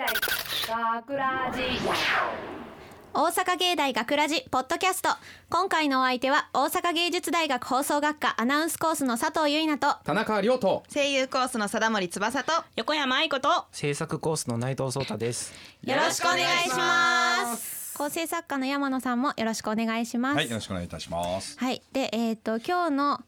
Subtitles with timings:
[0.00, 0.06] 大
[1.02, 1.60] 学ラジ
[3.12, 5.10] 大阪芸大学ラジポッドキャスト
[5.50, 15.52] 今回のお相手は大阪芸術大学放送学科アナウンスコースの佐藤結菜と田中亮と声優コースの貞森翼と横山愛子と制作コースの内藤壮太です。
[15.84, 21.58] よろしくお願いします構成作家の山野さんもよろしくお願いしますはい、よろしくお願いいたします。
[21.58, 23.20] はい、で、えっ、と、今日の、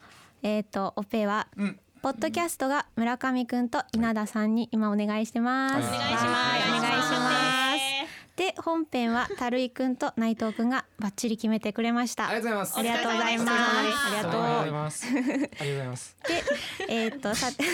[0.42, 1.48] えっ、と、オペは。
[1.58, 5.74] うんポッドキャストが村上くんと稲田さんに今お願いしてます。
[5.74, 6.78] はいお願いします。
[6.78, 8.34] お願いします。
[8.34, 12.28] で、本編はたるいくんと内藤くんがバッチリ決めてくれました。
[12.28, 13.52] ありがとうございますありがとうございます。
[13.52, 14.40] ありがとう。
[14.40, 15.06] ございます。
[15.06, 16.16] ありがとうございます。
[16.26, 16.42] で、
[16.88, 17.64] えーっとさて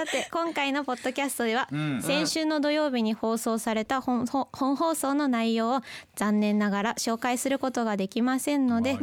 [0.00, 2.00] さて今回のポッドキャストでは、ん。
[2.00, 5.80] 先週の土曜日に放送された本本本放送の内容を
[6.16, 8.98] 残念ながら紹介することができませんので、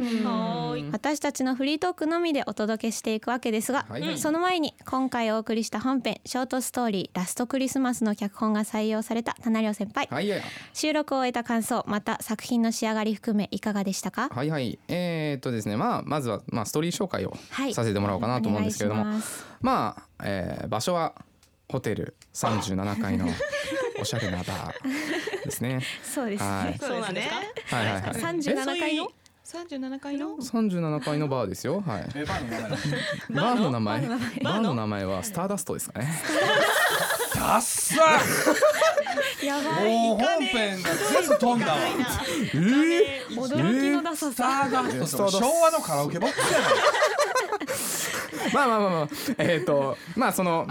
[0.90, 4.18] 私たちのフリートークのみでお届けしていくわけですが、はい。
[4.18, 10.38] その前に今回お送りした本編ショートストーリー「ラストクリスマス」の脚本が採用された棚良先輩、はいや
[10.74, 14.30] 収録を終えた感想また作品の仕上がり含めいかがでしたか？
[14.32, 14.80] はいはい。
[14.88, 17.72] えー、っとですねまあまずはまあストーリー紹介をはい。
[17.72, 19.22] させてもらおうかなと思うんですけれども、お願い
[19.60, 21.14] まあ、えー場所は
[21.70, 23.26] ホテル37階の
[24.00, 25.80] おしゃれなバーですね。
[26.02, 27.76] そうですね、はいそうなんですか？
[27.76, 28.12] はいはいはい。
[28.12, 29.08] 37階の？
[29.44, 31.80] 三十七階の？37階のバーですよ。
[31.80, 32.08] はい。
[32.14, 34.00] え、バーの名前。
[34.02, 35.04] バーの名前、バーの名前？
[35.06, 36.06] はスターダストですかね。
[37.34, 37.96] ダッサ。
[39.46, 41.78] やばいもう本編が全部飛んだわ。
[43.30, 46.72] 驚きのダサスタさーダスト昭和のカラオケボックスやない。
[48.54, 49.08] まあまあまあまあ、
[49.38, 50.66] えっ、と、まあその、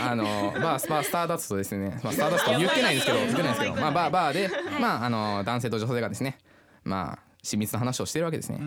[0.00, 0.24] あの、
[0.60, 1.98] バー、スパースターダストですね。
[2.02, 6.38] まあスターダスト言ってないんですけど、言ってないんですけど、まあバー、バーで、まああの、男性と女性がですね、
[6.84, 8.58] まあ、親密な話をしてるわけですね。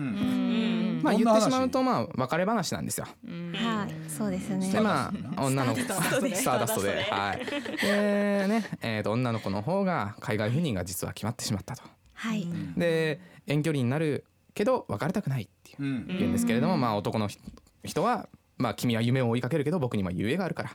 [1.02, 3.06] まあ言ってしまうと、まあ別れ話なんですよ。
[3.06, 4.70] はい、そうですね。
[4.70, 7.46] でまあ女の子スターダストで、はい。
[7.80, 11.82] でね、えっ、と女の子の方が海外赴任が実は決まってしまったと。
[12.12, 16.06] はい、で遠距離になるけど別れたくないっていううん。
[16.08, 17.40] 言うんですけれども、まあ男の人
[17.82, 18.28] 人は。
[18.58, 20.70] まあ君は夢を追いかけるけど僕には夢があるから、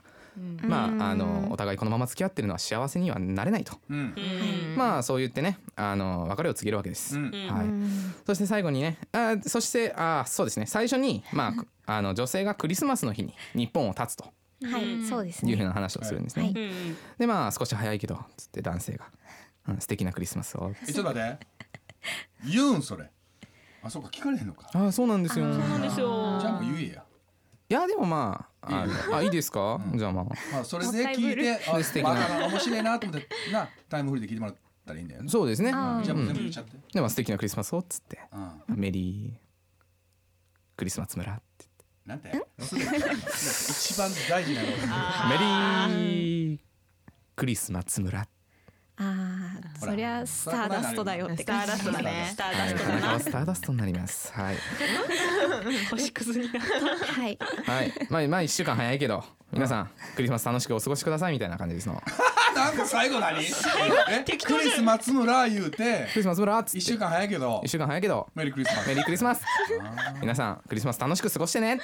[0.62, 4.14] まああのお互いこのまま付き合ってるのは幸せにはなれないと、うん。
[4.76, 7.30] まあそう言ってねあの別れを告げるわけです、うん。
[7.30, 10.66] はい、そして最後にねあそしてあそうですね。
[10.66, 11.54] 最初にま
[11.86, 14.24] ああの女性がクリスマスの日に日本を立つと。
[14.64, 15.50] はい、そうですね。
[15.50, 16.54] いうふうな話をするんですね、はい。
[17.18, 19.06] でまあ少し早いけどつって男性が、
[19.68, 20.72] うん、素敵なクリスマスを。
[20.88, 21.46] え、ちょっと待って。
[22.48, 23.10] 言うんそれ。
[23.82, 24.70] あ、そうか聞かれへんのか。
[24.72, 25.46] ああそうなんですよ。
[25.46, 26.38] なんですよ。
[26.40, 27.04] じゃあもう言えや。
[27.72, 30.24] いやでもまあああいいですか、じゃあまあ。
[30.24, 32.10] まあそれで聞いて、あ、素敵な。
[32.10, 34.56] バカな面白いなと思ってなタイムフリーで聞いてもらっ
[34.86, 35.28] たらいいんだよね。
[35.30, 35.70] そうですね。
[35.70, 36.76] じゃあもう全部言っちゃって。
[36.92, 38.20] でも素敵なクリスマスをっつって。
[38.68, 38.76] うん。
[38.78, 39.38] メリー
[40.76, 41.64] クリスマス村って
[42.04, 42.28] なんて？
[42.60, 44.68] 一番大事なの。
[44.68, 44.74] メ
[45.38, 46.60] リー
[47.34, 48.20] クリスマス村
[48.98, 51.70] ああ、そりゃスターダストだよってスター感じ。
[51.72, 52.28] ダストだね。
[52.30, 53.20] スターはいダストだな。
[53.20, 54.56] スターダストになりますはい。
[55.90, 57.12] 星屑になった。
[57.20, 57.92] はい、はい。
[58.10, 61.94] まあまあ一週間早いけど皆さんクリスマス楽しくお過ごしくださいみたいな感じですの。
[62.54, 63.38] なんか最後何？
[63.40, 66.78] え、クリス松村言うてクリスマス村っつって。
[66.78, 67.60] 一週間早いけど。
[67.64, 68.28] 一週間早いけど。
[68.34, 68.88] メリークリスマス。
[68.88, 69.42] メリークリスマス。
[70.20, 71.80] 皆さんクリスマス楽しく過ごしてね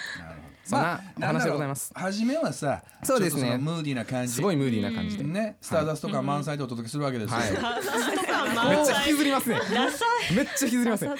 [0.68, 1.90] そんなお話でございます。
[1.94, 3.56] あ初めはさ、そうですね。
[3.56, 4.34] ムーディーな感じ。
[4.34, 5.24] すごいムーディーな感じで。
[5.24, 7.36] めっね、スターダスト感満載でお届けするわけですよ。
[7.38, 8.86] はい。
[8.86, 9.58] ちゃ引きずりますね。
[10.36, 11.12] めっちゃ引きずりますね。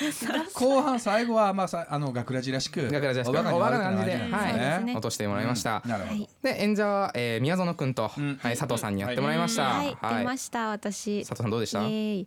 [0.53, 3.31] 後半最後はまあさあの学ラジらしく、学ラジらしく。
[3.31, 4.17] おバカな感じで。
[4.17, 4.93] はい。
[4.93, 5.83] 落としてもらいました。
[5.87, 6.29] なるほど。
[6.43, 8.39] で演者は、えー、宮園くんと、ん。
[8.43, 9.63] はい、佐藤さんにやってもらいました。
[9.65, 11.21] はい、出ました、私。
[11.21, 11.87] 佐藤さんどうでした？
[11.89, 12.27] い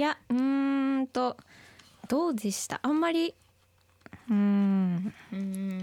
[0.00, 1.36] や、うーんと。
[2.08, 2.80] どうでした？
[2.82, 3.34] あんまり。
[4.30, 5.12] うーん。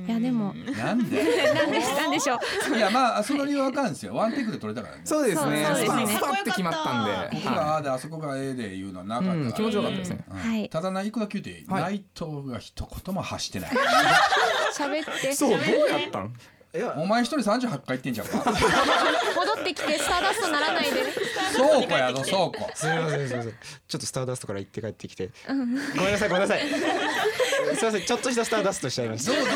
[0.07, 0.53] いや、でも。
[0.53, 1.53] なんで？
[1.53, 2.35] なんで、なんでしょ
[2.73, 2.75] う？
[2.77, 4.15] いやまあその理由はわかるんですよ。
[4.15, 5.01] ワンテイクで撮れたからね。
[5.05, 5.65] そうですね。
[5.65, 13.71] そうそうですねスパンスパンって決まったんで、ここがはああであそこがええで言うのはなかったから、うん気持ちよかったですねうんはいただな一個だけ言うて、はい内藤が一言も発してない。
[14.75, 15.33] 喋って。
[15.33, 15.59] そうどう
[15.89, 16.33] やったん？
[16.95, 18.37] お前一人三十八回言ってんじゃんか。
[19.35, 21.03] 戻ってきて、スターダストならないで。
[21.53, 22.71] 倉庫やろ倉庫。
[22.73, 23.51] すみませんすみません。
[23.87, 25.29] ちょっとスターダストから行って帰ってきて。
[25.47, 26.61] ごめんなさいごめんなさい。
[26.61, 26.81] すみ
[27.83, 29.41] ませんちょっとしたスターダストしちゃいましたどう。
[29.41, 29.53] どう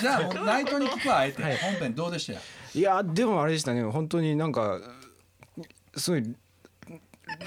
[0.00, 2.32] じゃあ内藤に聞くわあえて、本編どうでした？
[2.34, 2.38] よ。
[2.74, 4.80] いやでもあれでしたね本当になんか
[5.96, 6.36] すごい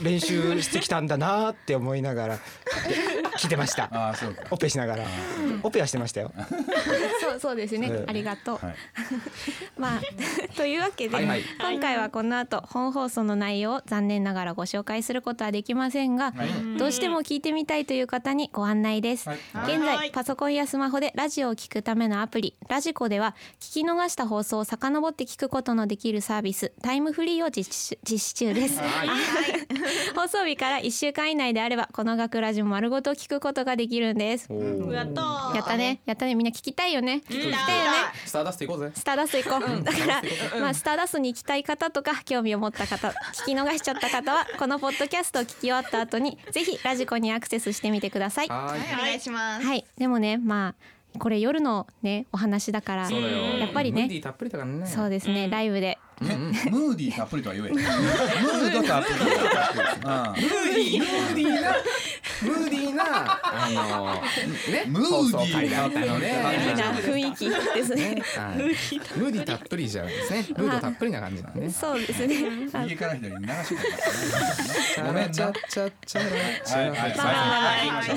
[0.02, 2.40] 練習してきたんだなって思いながら
[3.38, 3.90] 聞いてました。
[3.92, 4.44] ああそうか。
[4.52, 5.06] オペしながら。
[5.64, 6.32] オペはしてましたよ。
[7.22, 7.88] そうそうですね。
[7.88, 8.06] う。
[8.06, 8.10] ん。
[8.10, 8.66] ありがとう。
[8.66, 8.76] はい。
[9.78, 10.02] まあ
[10.58, 11.44] というわけで、はいはい。
[11.60, 16.78] 今回はこの後本放送の内容を残念ながらご紹介することはできませんが、はい。
[16.78, 19.30] どうしても聞いてみたいという方にご案内です。
[19.30, 19.38] はい。
[19.76, 19.98] 現はい。
[19.98, 28.80] 在パソコンやスマホでラジオを聞くためのアプリラジコでは聞き逃した放送を遡って聞くことのできるサービスタイムフリーを実施実施中です。
[30.16, 34.50] 放送日から1週間以内であればこの学ラジオ丸ごと聞くことができるんです。
[34.52, 37.22] やったーやったねやったねみんな聞きたいよね。
[37.30, 37.58] 聞きたいよね。
[38.26, 39.84] スターダスト行こうぜスターダスト行こう。
[39.84, 40.22] だから、
[40.60, 48.48] まあ、スターダストに行きたい方とか、興味を持った方、聞き逃しちゃった方は、 このポッドキャストを聞き終わった後に、ぜひラジコにアクセスしてみてください。
[48.48, 49.74] はいお願いします。
[49.74, 50.76] い、でもね、ま
[51.16, 53.10] あ、これ夜のね、お話だから。
[53.10, 54.10] やっぱりね
[54.86, 55.98] そうですね、ライブで。
[56.20, 56.26] え
[56.70, 57.70] ムーディーたっぷりとは言え。
[57.70, 59.30] ムードたっぷりうん。
[59.30, 61.72] ムーディームーディーな
[62.42, 63.04] ムーディーな
[63.44, 64.16] あの
[64.74, 66.28] ねムーディー放送回だったので。
[66.28, 66.34] いい
[66.76, 68.22] な雰囲気ですね。
[68.36, 68.58] はい。
[68.58, 70.46] ムーディーたっぷりじゃないですね。
[70.58, 71.62] ムードたっぷりな感じなんで。
[71.62, 72.36] ねそうですね。
[72.74, 73.76] あ右から左に流し
[74.96, 75.16] 込めん。
[75.16, 76.30] なチャチャチャラ
[76.66, 76.90] チャ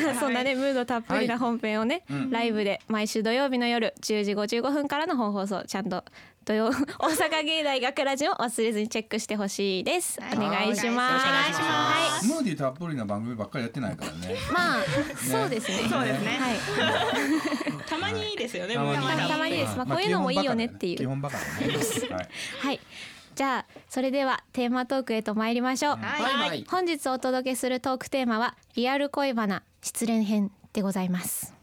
[0.06, 2.30] はそんなねムードたっぷりな本編をね、うん。
[2.30, 6.04] ライブで毎週土曜日の夜10時55分からの本放送ちゃんと
[6.44, 10.36] 土曜 大阪芸大学ラジオ忘れずにチェックしてほしいです、はい。
[10.36, 11.26] お願いします。
[11.26, 12.26] お願いします。
[12.26, 14.36] ムーディーたっぷりな番組ばっかりやってないからね。
[14.52, 14.82] まあ
[15.16, 15.88] そうですね。
[15.88, 16.38] そうですね。
[16.40, 16.56] はい。
[17.86, 18.74] たまにですよね。
[18.74, 19.56] たまに。
[19.56, 19.76] です。
[19.76, 20.96] まあこういうのもいいよねっていう。
[20.96, 21.74] 基本バカだね。
[22.10, 22.28] はい
[22.60, 22.80] はい。
[23.34, 26.48] じゃあそれではテーマトークへと参りましょう、はい。
[26.48, 26.66] はい。
[26.68, 31.59] 本日お届けするトークテーマはリアル恋バナ失恋編でございます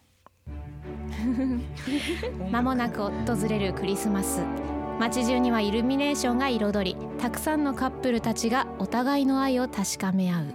[2.52, 3.12] 間もなく訪
[3.50, 4.42] れるクリスマス。
[5.00, 10.46] 街中にはイルミネーションが彩りたくさんのカップルたちがお互いの愛を確かめ合う。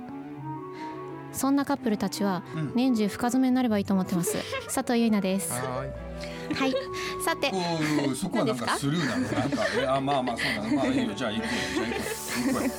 [1.33, 2.73] そんなカップルたちはうん。
[2.75, 4.37] 年中深爪になればいいと思ってます。
[4.67, 5.53] 佐藤優奈です。
[5.53, 5.85] は
[6.55, 6.75] はい。
[7.25, 7.51] さて。
[8.15, 9.21] そこはなんかスルーなの？
[9.23, 10.71] なんかえあまあまあそうな。
[10.71, 11.15] のまあいいよ。
[11.15, 12.71] じゃあ行くよじゃあ行くよ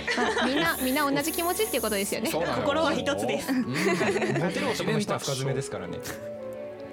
[0.00, 2.30] 行くみんなみんな同じ気持ちっていうことですよね。
[2.32, 3.52] 心は一つです。
[3.52, 3.62] モ
[4.50, 5.98] テる男の人は深爪ですからね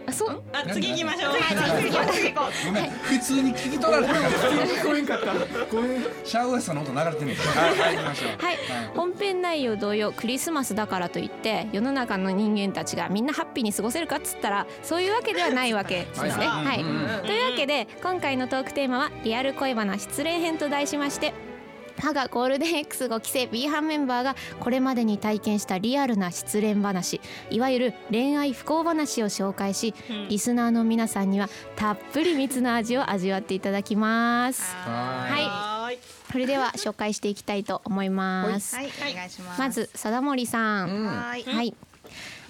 [0.08, 0.42] あそう？
[0.54, 1.34] あ次行きましょう。
[1.34, 2.90] ごめん。
[2.92, 4.14] 普通に聞き取られた。
[4.14, 5.34] から聞こえんかった。
[5.70, 6.04] ごめん。
[6.24, 8.30] シャウエッサーの音流れてんねんはいはい行きましょう。
[8.46, 8.58] はい、
[8.96, 16.30] 本編内容同様クリスマスだからといって世の中の人間たちがみんなハッピーに過ごせるかっつったらそういうわけではないわけですね。
[16.30, 16.78] はい。
[17.26, 21.34] というわけで今回のトークテーマは「リアル恋バナ失恋編」と題しまして
[21.98, 29.94] 歯がゴールデン X5 期生 B 班メンバーがこれまでに体験したリアルな失恋話いわゆる恋愛不幸話を紹介し、
[30.30, 34.76] リスナーの皆さんにはたっぷり蜜の味を味わっていただきます。
[34.76, 36.00] ははいはーい
[36.32, 38.76] それでは紹介していきたいと思います。
[38.76, 39.60] はい、お願いします。
[39.60, 41.44] まず貞森さん、はい。
[41.44, 41.74] はい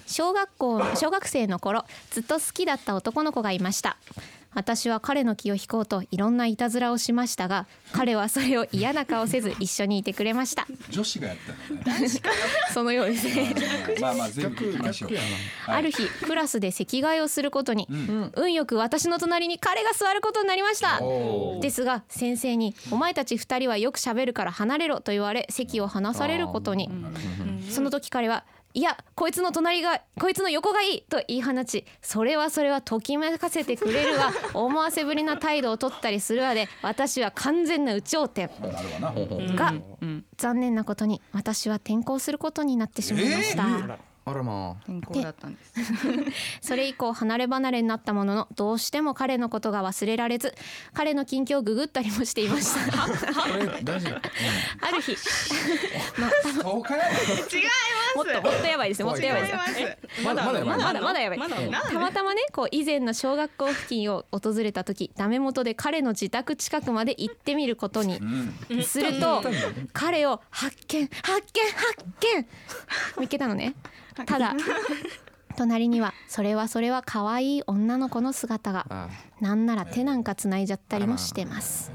[0.08, 3.96] 小学校小学生の頃ずっと好きだった男の子がいました。
[4.54, 10.66] 私は彼の気を引こうといろんないたずらをしましたが彼はそれを嫌な顔せず一緒にいてくれました。
[10.90, 11.36] 女子がやっ
[11.84, 12.08] たのね
[12.72, 13.54] そのようですね。
[14.00, 15.10] まあまあ全部聞きましょう。
[15.12, 15.76] はい。
[15.76, 18.32] ある日クラスで席替えをすることに、ん。
[18.34, 20.98] 運よく私の隣に彼が座ることになりました。
[21.60, 26.90] ですが先生に「お前たち二人はよく喋るから離れろ」と言われ席を離されることに。
[27.70, 28.44] その時彼は
[28.78, 34.32] 「いやこいつの隣がこいつの横がいい」と言い放ちそれはそれはときめかせてくれるわ。
[34.54, 38.48] 思わせぶりな態度を取ったりするわで私は完全な有頂天。
[38.60, 39.54] なるわな。
[39.56, 39.74] が、
[40.36, 43.98] 残念なことに私は転校することになってしまいました、
[44.30, 44.86] あらまあ。
[44.86, 45.72] 健康だったんです。
[46.68, 50.54] それ以降離れ離れになったもののどうしても彼のことが忘れられず
[50.92, 52.98] 彼の近況をググったりもしていました。
[53.02, 53.08] こ
[53.58, 54.20] れ大丈夫
[54.86, 55.16] ある日。
[56.62, 57.04] そうかや
[58.16, 59.06] もっともっとやばいですよ。
[59.06, 59.58] もっとやばいですよ。
[59.58, 60.22] ます。
[60.24, 61.38] まだまだまだまだまだやばい。
[61.38, 68.24] たまたまねこう以前の小学校付近を訪れた時ダメ元で彼の自宅近くまで行ってみることにう
[68.78, 68.82] ん。
[68.82, 69.42] すると
[69.92, 72.46] 彼を発見発見発見！
[73.20, 73.74] 見つけたのね
[74.26, 74.54] ただ。
[75.56, 79.08] 隣にはそれはそれは可愛い女の子の姿があ
[79.40, 81.90] なんなら手なんかつないじゃったりもしてます。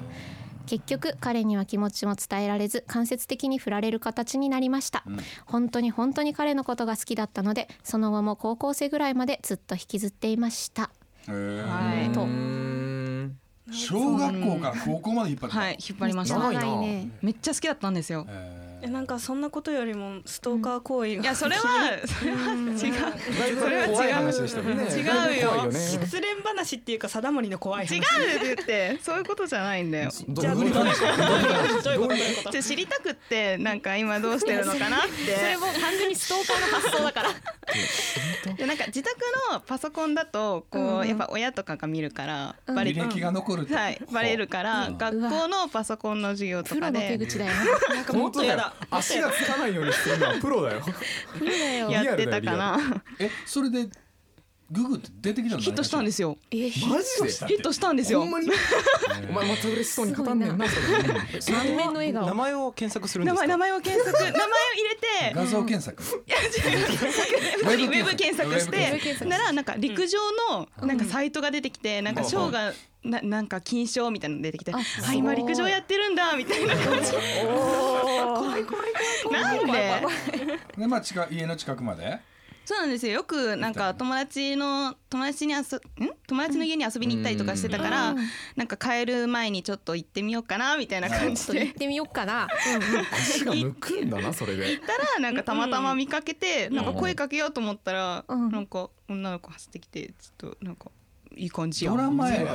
[0.65, 5.03] 結局彼には気持ちも伝えられず間接的に振られる形になりました、
[5.45, 10.89] 本当に本当に彼のことが好きだったのでその後も高校生ぐらいまでずっと引きずっていました。
[11.27, 11.65] へー。
[11.65, 12.09] はい。
[12.11, 12.21] と。
[12.21, 13.39] うーん。
[13.71, 15.61] 小学校から高校まで引っ張ってた。
[15.61, 16.37] はい、引っ張りました。
[16.37, 16.61] 長いな。
[16.61, 17.09] 長いね。
[17.21, 18.25] めっちゃ好きだったんですよ。
[18.29, 21.61] ええなんかそんなことよりもストーカー行為が、いや、それは、
[22.05, 23.59] それは違う。
[23.59, 24.13] それは違う。
[24.13, 24.83] 話でしたもんね。
[24.83, 25.71] 違うよ。
[25.71, 27.95] 失恋話っていうか貞森の怖い話。
[27.95, 30.11] 違うって言って、 そういうことじゃないんだよ。
[30.27, 30.81] どじゃあどういうこ
[32.51, 32.61] と？
[32.61, 35.35] 知りたくって、なんか今どうしてるのかなって。
[35.35, 37.29] それもう完全にストーカーの発想だから。
[37.29, 37.35] で
[38.65, 39.17] なんか自宅
[39.51, 41.07] のパソコンだとこう、うんうん。
[41.07, 42.75] やっぱ親とかが見るからうん。
[42.75, 44.01] バレ履歴が残るはい。
[44.11, 44.91] バレるからう。
[44.91, 44.97] ん。
[44.97, 47.57] 学校のパソコンの授業とかプロの手で口だよね。
[47.95, 48.73] なんかもっとやだ。
[48.91, 50.81] 足がつかないようにするのはプロだよ。
[51.37, 51.91] プロだよ。
[51.91, 52.77] やってたかな。
[53.19, 53.87] えそれで
[54.73, 56.37] ググって出てきたのヒットしたんですよ。
[56.51, 57.47] えマジで？
[57.47, 57.93] ヒットした。
[57.93, 58.21] んですよ。
[58.21, 58.49] ほんまに？
[59.29, 60.67] お前また嬉しそうに語んねんな満
[61.75, 63.47] 面の笑顔名前を検索するんですか？
[63.47, 64.23] 名前名前を検索。
[64.25, 65.35] 名前を入れて。
[65.35, 66.03] 画像検索。
[66.03, 69.13] ウェブウェブ検索して。
[69.13, 69.25] 索。
[69.29, 70.17] ならなんか陸上
[70.49, 74.77] のなんかサイトが出てきてなんか賞がななんか金賞みたいなの出てきてあ
[75.07, 77.11] あ今陸上やってるんだみたいな感じ。
[79.31, 80.01] なんで？
[80.77, 82.19] でまあ近家の近くまで
[82.65, 83.13] そうなんですよ。
[83.13, 85.63] よくなんか友達の友達に遊ん？
[86.27, 88.17] 友達の家に遊びに行ったりとかしてたからうん。
[88.55, 91.65] なんか帰る前にちょっと行ってみようかなみたいな感じで。
[91.65, 92.47] 行ってみようかな。
[93.11, 94.71] 足が向くんだなそれで。
[94.71, 100.85] 行ったらなんかたまたま見かけてなんか声かけようと思ったらうんなんか女の子走ってきてちょっとなんか
[101.35, 102.51] いい感じやドラマやこの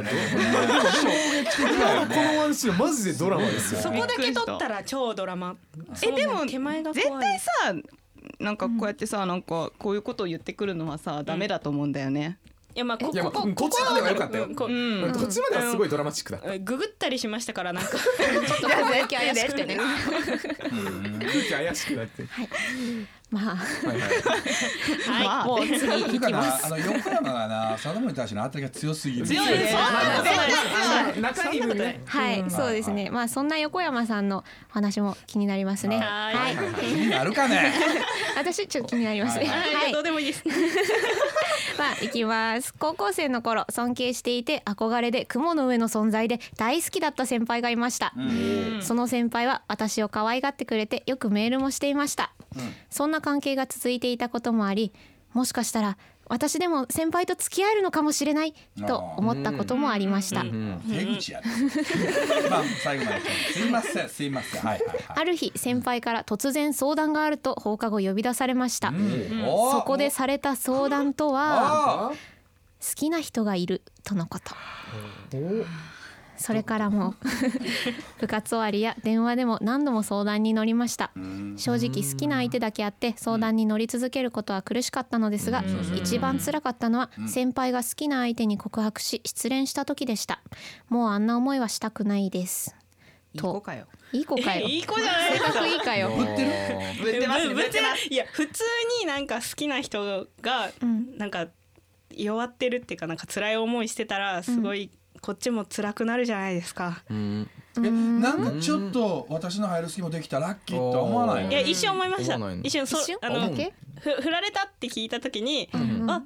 [2.38, 3.80] ワンシーンマジでドラマですよ。
[3.80, 5.56] そこだけ撮ったら超ドラマ。
[6.02, 7.50] えでも手前が絶対さ
[8.38, 12.38] なんかこうやってさなんかこういうことを言ってくるのはさダメだと思うんだよね。
[12.74, 14.44] いやまあここここっちまでは良かったよ。
[14.44, 16.58] うんこっちまではすごいドラマチックだった。
[16.58, 17.90] ググったりしましたからなんか。
[17.96, 19.76] ちょっと雲行き怪しくてね。
[19.76, 22.24] 空気怪しくなって
[23.30, 23.56] まあ。
[23.56, 24.00] はい
[25.10, 25.24] はい。
[25.24, 25.44] まあ。
[25.44, 26.66] もう次行きます。
[26.66, 29.26] あの横山がな佐田森に対しての当たりが強すぎる。
[29.26, 29.74] 強いです。
[29.74, 29.80] よ。
[31.20, 31.60] 中にい。
[31.60, 33.10] るねはい、そうですね。
[33.10, 35.98] まあそんな横山さんの話も気になりますね。
[35.98, 36.54] ははい。
[36.54, 36.56] い。
[36.56, 37.72] 気になるかね。
[38.36, 39.46] 私ちょっと気になりますね。
[39.46, 39.90] ははい。
[39.90, 39.92] い。
[39.92, 40.42] どうでもいいです。
[41.78, 42.74] まあ行きます。
[42.74, 48.14] 高校生の頃尊敬していて憧れで雲の上の存在で大好きだった先輩がいました。
[48.80, 52.32] その先輩は私を可愛がってくれてよくメールもしていました。
[52.90, 54.92] そんな関係が続いていたこともあり、
[55.32, 55.98] もしかしたら
[56.28, 58.54] 私でも先輩と付き合えるのかもしれない
[58.86, 60.42] と思ったこともありました。
[60.42, 60.50] 手
[61.16, 61.46] 口やね。
[62.50, 63.20] まあ最後まで。
[63.52, 64.08] すいません。
[64.08, 64.62] すいません。
[64.62, 64.98] はいはいはい。
[65.08, 68.92] ある日先輩から突然相談があると放課後呼び出されました、
[69.46, 72.14] おそこでされた相談とはあ好
[72.94, 74.54] きな人がいるとのこと
[76.38, 77.14] それからも
[78.20, 81.10] 部活終わりや電話でも何度も相談に乗りました。
[81.56, 85.64] 正直好きな相手だけあって相談に乗り続けることは苦しかったのですが
[85.96, 90.40] 一番辛かったのは先輩が好きな相手に告白し失恋した時でした。
[90.88, 92.74] もうあんな思いはしたくないです。
[93.34, 93.86] いい子かよ。
[94.12, 94.66] いい子かよ。
[94.68, 96.08] いい子じゃない性格いいかよ。
[96.16, 96.50] ぶってる
[97.02, 97.42] ぶってます。
[97.42, 97.48] ね。
[97.48, 98.08] ぶぶってます。
[98.08, 98.64] いや普通
[99.00, 101.18] になんか好きな人がん。
[101.18, 101.48] なんか
[102.10, 104.90] 弱ってるっていうかなんか辛い思いしてたらすごい
[105.20, 107.02] こっちも辛くなるじゃないですか。
[107.10, 107.50] うん。
[107.76, 111.44] えなんかちょっと私の入る隙もできたラッキーとは思わない？
[111.44, 112.36] のいや一瞬思いました。
[112.62, 113.18] 一瞬そ一瞬？
[113.22, 116.10] あのだけふ振られたって聞いた時に、ん。
[116.10, 116.22] あ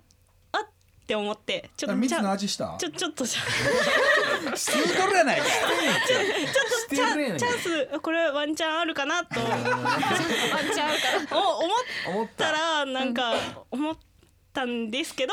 [0.52, 0.68] あっ
[1.06, 2.76] て思ってちょっとち蜜のゃ味した？
[2.78, 5.44] ちょちょっとじゃしてるとるやないか。
[5.44, 9.40] してるやんチャンスこれワンチャンあるかなと。
[9.40, 11.38] ワンチャンあるから。
[11.38, 11.76] お思っ
[12.08, 13.34] 思ったたらなんか
[13.70, 13.96] 思っ
[14.52, 15.32] たんですけど、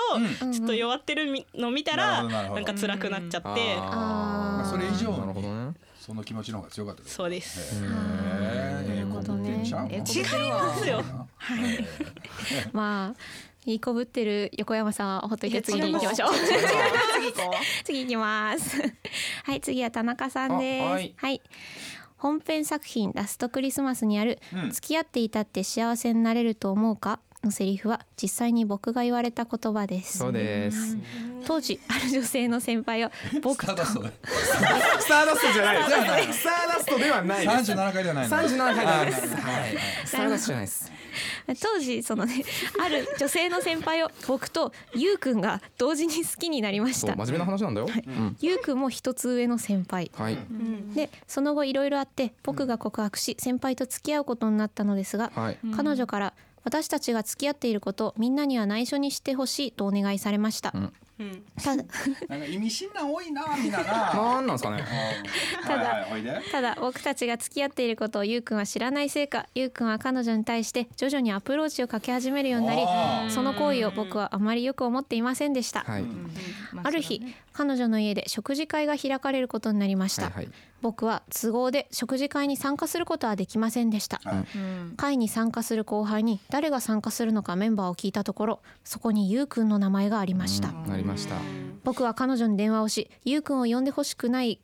[0.51, 3.49] ちょっと弱ってるみの見たらなんか辛くなっちゃって。
[3.77, 5.73] まあそれ以上なるほどにね。
[5.99, 7.83] その気持ちの方が強かったですそうです。
[7.83, 11.03] へえええ子ぶってんちゃうえの違いますよ。
[12.73, 13.19] まあ
[13.65, 16.31] いいこぶってる横山さんはほっといて次に行きましょ う。
[17.83, 18.81] 次行きます。
[19.43, 20.83] はい次は田中さんです。
[20.83, 20.99] あはは
[21.29, 21.41] いい、
[22.17, 24.71] 本編作品ラストクリスマスにある、うん。
[24.71, 27.19] 付き合っていたって幸せになれると思うか？
[27.43, 30.17] のセリフは実際に僕が言われた言葉です。
[30.17, 30.98] そうです。
[31.46, 34.03] 当時ある女性の先輩を 僕スターダスト。
[34.03, 34.12] で
[35.00, 35.74] スターダストじゃな
[36.19, 36.34] い。
[36.34, 38.29] スターダストではない三十七回ではないの。
[38.29, 39.22] 三十七回じゃないス
[40.12, 40.91] ターダストじゃないです。
[41.62, 42.43] 当時そのね
[42.84, 47.08] ある女性の先輩を僕とゆうくんが同時に好きになりました。
[47.08, 47.88] そう真面目な話なんだよ。
[47.88, 48.38] うん。
[48.41, 50.12] ゆうくんも一つ上の先輩。
[50.15, 50.38] はい。
[50.93, 55.58] でその後いろいろあって僕が告白し先輩と付き合うことになったのですが、はい。
[55.75, 56.34] 彼女から
[56.69, 61.43] 私たちが付き合っていることをみんなには内緒にしてほしいとお願いされました、んうん。
[61.61, 61.83] ただ
[62.27, 64.13] なんか意味深なん多いなみんなな。
[64.13, 64.85] なんなんですかね。
[65.63, 76.05] ただはいはいただ僕たちが付き合っていることをゆうくんは知らないせいかゆうくんは彼女に対して徐々にアプローチをかけ始めるようになりその行為を僕はあまりよく思っていませんでした、はい。
[76.83, 80.49] ある日彼女の家で食事会が開かれることになりました、はいはい
[80.81, 84.45] 僕は都合で食事会に参加することはできませんでした、はい。
[84.95, 91.36] 会に参加する後輩に誰が参加するのかメンバーを聞いたところそこにゆうくんの名前がありました、なりました。
[91.83, 94.59] 僕は彼女に電話をしゆうくんを呼んでほしくない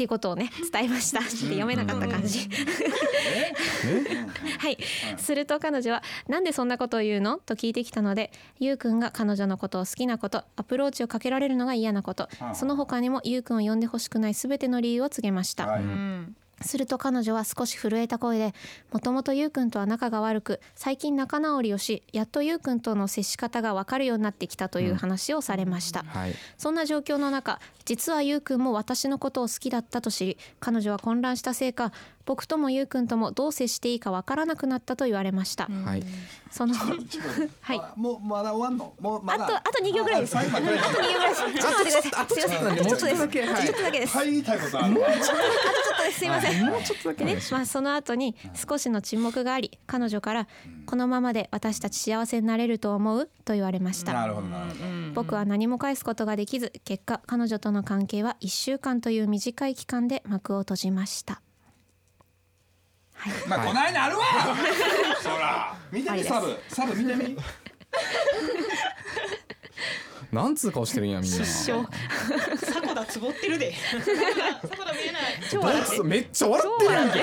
[0.00, 1.20] っていうことをね伝えました。
[1.20, 2.48] って読めなかった感じ。
[4.58, 4.78] はい
[5.18, 15.82] すると彼女は「なんでそんなことを言うの?」と聞いてきたのでゆうくんが彼女のことを好きなことアプローチをかけられるのが嫌なことその他にもゆうくんを呼んでほしくない全ての理由を告げました、はい
[16.60, 18.54] すると彼女は少し震えた声で
[18.92, 26.34] もともとゆうくんとは仲が悪く最近仲直りをしやっとゆうくんとの接し方が分かるようになってきたという話をされました、はい。
[26.58, 31.92] そんな状況の中実はゆうくんも私のことを好きだったと知り彼女は混乱したせいか
[32.24, 36.04] 僕ともゆうくんともどう接していいかわからなくなったと言われました、はい。
[36.50, 37.78] そのはい。
[37.78, 38.94] あもうまだ終わんの？
[39.00, 39.44] もうまだ。
[39.44, 40.36] あとあと2行ぐらいです。
[40.36, 41.42] ああと2行ぐらいです。
[41.42, 42.30] ちょっと待ってください。
[42.30, 42.76] すいません。
[42.76, 43.42] ちょっとですもうちょっとだけ。
[43.42, 43.64] はい。
[43.64, 44.12] ちょっとだけです。
[44.18, 44.58] 入りたい。
[44.60, 45.36] ことあるわあとちょっ
[45.96, 46.28] とですすい。
[46.28, 50.48] ませんもうちょっとだけねまあ、その後に少しの沈黙があり彼女から
[50.86, 54.84] 「このままで私たち幸せになれると思う?」と言われましたなるほどなるほど
[55.14, 59.18] 僕は何も返すことができず結果彼女との関係は1週間とい。
[59.20, 59.74] う短い。
[59.74, 61.40] 期間で幕を閉じました
[63.46, 64.24] まあこないなるわ。
[65.22, 65.76] そら。
[65.92, 66.58] 見てみサブ。
[66.68, 67.36] サブ見てみ。
[70.32, 71.44] なんつう顔してるんやみんな。
[71.44, 71.86] 失笑
[72.72, 73.74] 迫田つぼってるで。
[73.92, 76.04] 迫田見えない。
[76.04, 77.18] めっちゃ笑ってるやんけ。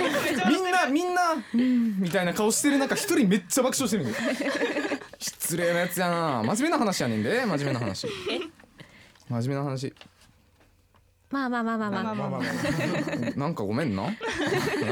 [0.50, 1.22] みんなみんな
[1.54, 4.18] うんみたいな顔してる中一人めっちゃ爆笑してるんで
[5.20, 6.44] 失礼なやつやな。
[6.44, 7.46] 真面目な話やねんで。
[7.46, 8.08] 真面目な話。
[9.30, 9.94] 真面目な話
[11.30, 12.04] まあまあまあまあまあ。
[12.04, 12.42] まあまあまあ
[13.38, 14.04] なんかごめんな？
[14.04, 14.14] なん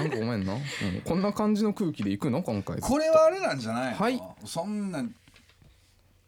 [0.10, 0.60] かごめんな、うん、
[1.06, 2.44] こんな感じの空気でいくの？
[2.44, 2.80] 今回。
[2.80, 3.98] これはあれなんじゃないの？
[3.98, 4.22] はい。
[4.44, 5.04] そんな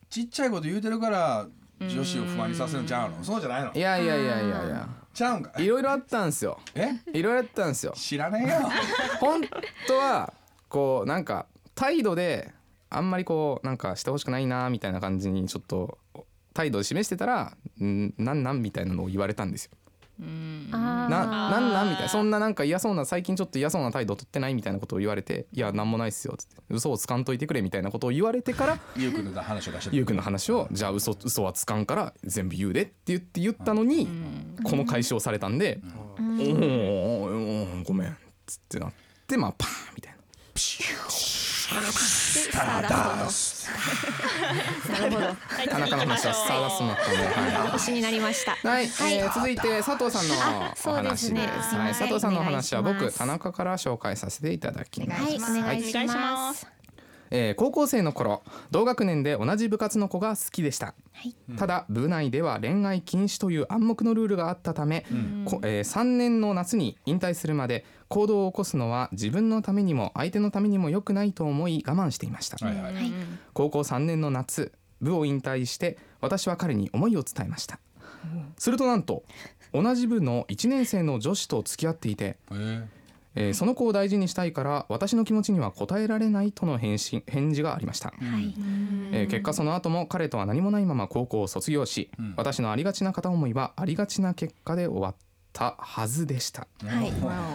[0.10, 1.48] ちっちゃいこと言うてるから
[1.80, 3.24] 女子を不安にさせるんちゃうの？
[3.24, 3.74] そうじゃないの？
[3.74, 4.90] いやいやいやいやいや。
[5.14, 6.60] ちゃうんかいろいろあったんすよ。
[6.74, 6.92] え？
[7.14, 7.94] いろいろあったんすよ。
[7.96, 8.70] 知らねえよ。
[9.20, 9.42] 本
[9.88, 10.34] 当は
[10.70, 12.54] こうなんか態度で
[12.90, 15.98] あんまりこうなんかしてほしくないなみたいな感じにちょっと
[16.54, 19.72] 態度を示してたらんなんなんみたいなのを言われたんですよ。
[20.72, 22.10] あななんなんみたいな。
[22.10, 34.08] そんななんか嫌そうな最近ちょっと嫌そうな態度取ってないみたいなことを言われていやなんもないっすよっつって嘘をつかんといてくれみたいなことを言われてからゆうくんの話を出してゆうくんの話をじゃあ嘘嘘はつかんから全部言うでって言って言ったのに
[34.64, 35.80] この解消されたんで
[36.20, 38.14] 「おーおーごめん」っ
[38.46, 38.94] つってなっ
[39.28, 40.18] てまあパーンみたいな。
[40.58, 43.57] スター
[44.92, 45.36] なるほど。
[45.70, 47.68] 田中の話はスターダストになったんで、はい。
[47.72, 48.58] 星になりました。
[48.68, 51.32] はい、えー続いて佐藤さんのあおそうです。
[51.34, 51.76] ね話です。
[51.76, 55.24] はい、佐藤さんのお話は僕田中から紹介させていただきます。
[55.24, 55.36] はい。
[55.38, 56.77] お願いします
[57.32, 61.36] えー高校生の頃同学年で同じ部活の子が好きでした、はい。
[61.58, 65.06] ただ部内では恋愛禁止という暗黙のルールがあったため、
[65.46, 72.94] こえ3年の夏に引退するまで行動を起こすのは自分のためにも相手のためにも良くないと思い我慢していました、はいはい。
[72.94, 73.12] はい。
[73.54, 77.80] 高校3年の夏部を引退して私は彼に思いを伝えました、
[78.58, 79.24] するとなんと
[79.74, 82.54] 同じ部の1年生の女子と付き合っていて、え。
[82.54, 82.97] ー
[83.38, 88.54] えーその子を大事にしたいから私の気持ちには応えられないとの返信返事がありました、はい。
[89.12, 95.16] えー結果その後も彼とは何もないまま高校を卒業し、私のありがちな片思いはありがちな結果で終わっ
[95.54, 96.68] たはずでした。
[96.86, 97.12] はい。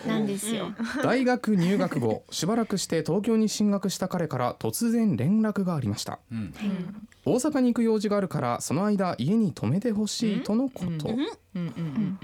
[0.07, 0.73] なんですよ。
[1.03, 6.53] 大学入学後しばらくして東京に進学した彼から突然連絡がありました、ん
[7.25, 11.09] 大阪に行く用事があるからその間家に泊めてほしいとのこと、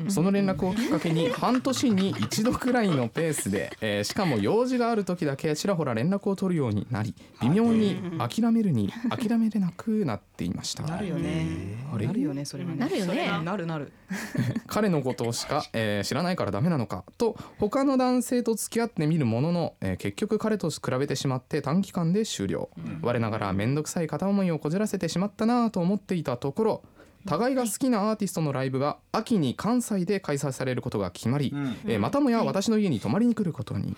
[0.09, 10.83] その連絡をきっかけに半年に一度くらいのペースで、えーしかも用事がある時だけちらほら連絡を取るようになり微妙に諦めるに諦めれなくなっていました。
[10.85, 11.47] なるよね。
[11.93, 12.07] あれ？
[12.07, 12.77] なるよね、それはね。
[12.77, 13.31] なるよね。
[13.45, 13.93] なるなる。
[14.67, 17.05] 彼のことしか、えー知らないからダメなのか。
[17.19, 22.71] と他の男性と付き合ってみるものの、えー結局彼と比べてしまって短期間で終了、
[23.03, 26.83] 我ながら面倒くさい片思いをこじらせてしまったなぁと思っていたところ
[27.27, 31.53] 互いが好きなアーティストのライブが秋に関西で開催されることが決まり、
[31.87, 33.97] えーまたもや私の家に泊まりに来ることに、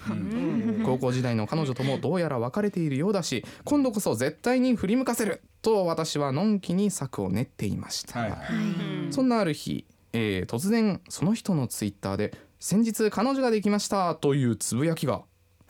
[0.85, 8.31] 高校時代の彼女ともどうやら別れているようだし今度こそ絶対に振り向かせると私はのんきに策を練っていました、はい。
[8.31, 9.13] はい。
[9.13, 15.23] そんなある日、えー突然その人のツイッターで「先日彼女ができました」というつぶやきが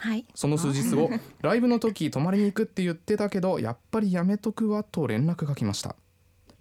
[0.02, 0.24] はい。
[0.34, 1.10] その数日後
[1.42, 5.94] ライブの時泊まりに行くって言ってたけどやっぱりやめとくわと連絡が来ました。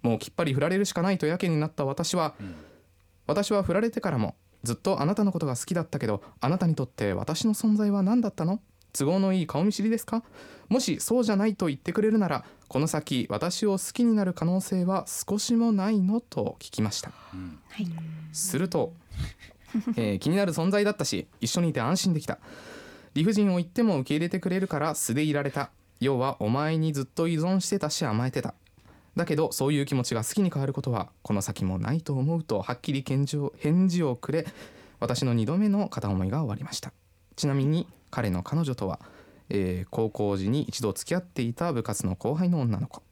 [0.02, 2.34] もうきっぱり振られるしかないとやけになった私は、
[3.26, 8.60] 私は振られてからもずっとあなたのことが好きだったけどあなたにとって私の存在は何だったの？
[8.92, 10.22] 都合のいい顔見知りですか？
[10.68, 16.20] もしそうじゃないと言ってくれるならこの先私を好きになる可能性は少しもないの？
[16.20, 17.86] と聞きました、はい。
[18.32, 18.92] すると、
[19.96, 22.38] えー気になる存在だったし一緒にいて安心できた
[23.14, 25.70] 理不尽を言っても受け入れてくれるから素でいられた。
[26.00, 28.54] 要はお前にずっと依存してたし甘えてた。
[29.16, 34.46] だけどそういう気持ちが好きに変わることはこの先もないと思うとはっきり返事を返事をくれ
[35.00, 36.92] 私の2度目の片思いが終わりました。
[37.36, 39.00] ちなみに彼の彼女とは、
[39.48, 43.02] えー高校時に一度付き合っていた部活の後輩の女の子。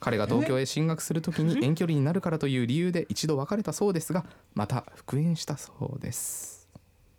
[0.00, 6.68] 彼が東京へ進学するときに遠距離になるからという理由で一度別れたそうですがまた復縁したそうです。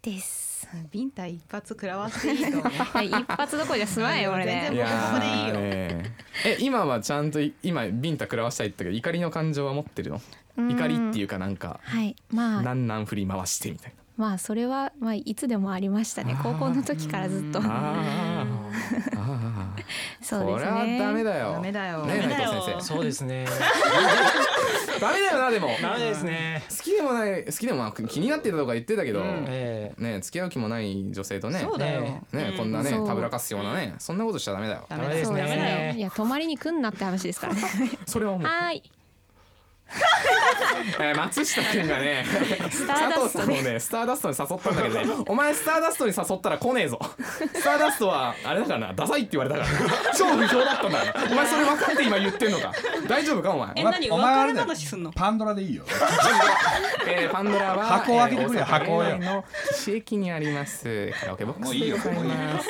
[0.02, 0.51] です
[0.92, 2.60] ビンタ一発食らわせていいと
[3.02, 5.54] 一発どころじゃ済まないよこれ全然ねここでいいよ。
[5.56, 10.22] ねえ今はちゃんとい今ビンタ食らわしたいって言ったけど怒りの感情は持ってるの？
[10.58, 10.72] うん。
[10.72, 12.16] 怒りっていうかなんかはい。
[12.30, 12.62] まあ。
[12.62, 16.38] なんなん振り回してみたいまあそれはまあいつでもありましたね。
[16.44, 17.60] 高校の時からずっと。
[17.60, 19.18] なあー。
[19.18, 19.51] あ
[20.22, 21.54] そうですーこれはねダメだよ。
[21.54, 22.06] ダメだよ。
[22.06, 22.52] ねえダメだよ。
[22.52, 23.46] 内藤先そうですね。
[23.46, 25.70] 生 ダメだよなでも。
[25.82, 26.64] ダメですね。
[26.70, 29.46] 好きでもない好きでもまあ気になってたとか言ってたけど、うん。
[29.50, 32.02] えね付き合う気もない女性とねそうだよ。
[32.02, 32.22] ね。
[32.34, 32.58] うん。
[32.58, 34.86] こんなねたぶらかすようなねそんなことしちゃダメだよ。
[34.90, 35.96] ダメですね。
[35.98, 37.62] いや泊まりに来んなって話ですからね。
[38.06, 38.84] それはもう、はーい
[41.00, 42.26] えー松下君がね
[42.72, 43.56] スターダ佐藤ストね。
[43.58, 45.24] さんをねスターダストに誘ったんだけどね。
[45.28, 47.00] お前スターダストに誘ったら来ねえぞ。
[47.54, 49.92] スターダストはあれだからなダサいって言われたからな。
[50.18, 52.72] 超不評だったんだよお前それ分かって今言ってんのか。
[53.08, 53.70] 大丈夫かお前？
[53.76, 54.12] え何？
[54.12, 55.12] お前あれだ話すんの？
[55.12, 55.84] パンドラでいいよ。
[57.08, 59.46] えーパンドラは箱を開けてくれよえー大阪箱をよ。
[59.76, 62.70] 市にありますカラオケボックスもういいよでございます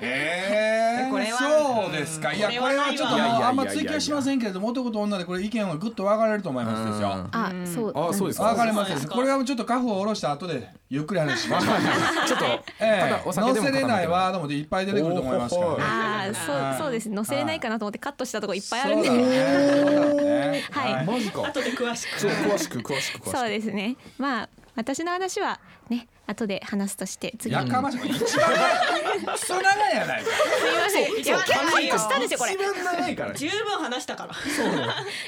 [0.00, 1.38] えー、これは。
[1.38, 2.32] そうですか。
[2.32, 7.28] いやこれはちょっともうあんま追求しませんけれども男と女でこれ意見はぐっと分かれると思いますですよ。
[7.32, 8.10] あそう。
[8.10, 8.48] あそうですか。
[8.48, 9.08] 分かれます。
[9.08, 12.44] これはちょっとカフを下ろした後でゆっくり話しましょうちょっと
[12.80, 15.76] えただお酒でもえ載せれないワードもいっぱい出てくると思いますからね。
[15.80, 19.08] ああそうはいそうです載せれないかなと思ってカットしたとこいっぱいあるんで。
[19.08, 27.60] そうだねはいマジか後で詳しくそう詳しく詳しく詳しくそうですねまあ私の話はね後で話すとして次に。
[27.60, 27.98] やかましい。
[28.08, 30.30] 一番長いクソ長いやないか。
[30.30, 31.12] すいません。
[31.12, 32.52] いや結構したんですよこれ。
[32.52, 33.30] い一番長いから。
[33.30, 34.34] ね十分話したから。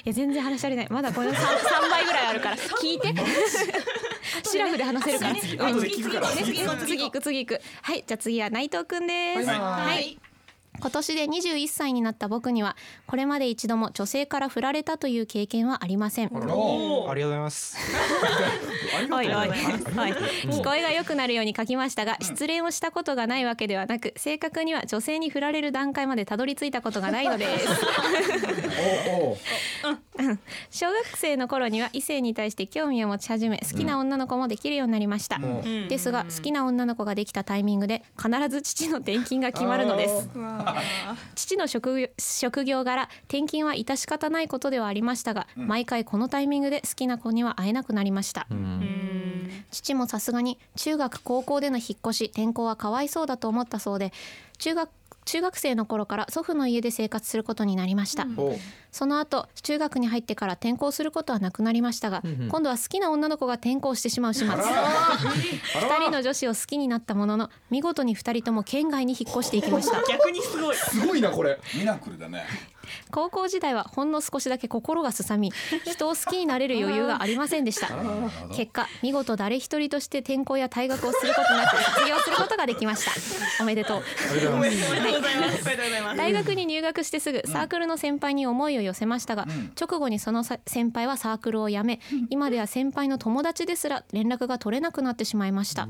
[0.04, 0.86] や全然話し足りない。
[0.90, 2.56] まだこの 3, 三倍ぐらいあるから。
[2.56, 3.14] 聞いて。
[4.44, 5.34] シラフで話せるから。
[5.34, 6.28] 次後で聞くから。
[6.28, 7.20] 次次次行く。
[7.20, 7.60] 次行く。
[7.82, 9.48] はいじゃあ次は内藤くんです。
[9.48, 9.58] はい。
[9.58, 10.18] はい。
[10.80, 16.30] 今年で21歳になった僕にはこれまで一度も女性から振られたという経験はありません。
[16.32, 17.76] おありがとうございます
[19.12, 19.48] おいおいおい。
[19.50, 27.66] 聞こえが良くなるように書きましたが失恋をしたことがないわけではなく正確には女性に振られる段階までたどり着いたことがないのです。
[30.70, 35.88] 小学生の頃には異性に対して興味を持ち始め好きな女の子もできるようになりました、ん。
[35.88, 40.28] ですが好きな女の子ができたタイミングで必ず父の転勤が決まるのです。
[41.34, 48.46] 父の職業職業柄転勤は致し方ないことではありましたが、毎回このタイミングで好きな子には会えなくなりました、
[49.70, 54.12] 父もさすがに中学高校での引っ越し転校はかわいそうだと思ったそうで
[54.58, 54.90] 中学
[55.24, 58.58] 中学生の頃から祖父の家で生活することになりました、お
[58.92, 64.48] その後中学に入ってから転校することはなくなりましたが、今度は好きな女の子が転校してしまう始末
[65.80, 70.02] 二人の女子を好きになったものの見事に二人とも県外に引っ越していきました。
[70.08, 70.76] 逆にすごい。
[70.76, 71.58] すごいなこれ。
[71.74, 72.44] ミラクルだね。
[73.10, 75.52] 高校時代はほんの少しだけ心がすさみ
[75.84, 77.88] 人を好きになれる余裕がありませんでした。
[78.54, 83.12] 結果見事誰一人として転校や退学をすることなく卒業することができました。
[83.62, 84.02] おめでとう。
[84.52, 85.62] おめでとうございます。
[85.62, 86.16] おめでとうございます。
[86.16, 89.46] 大学に入学してすぐサークルの先輩に思いを寄せましたが、
[89.80, 95.86] 直後にそのさ先輩はサークルを辞め、今では先輩の友達ですら連絡が取れなくなってしまいました